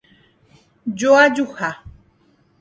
Joajuha 0.99 1.69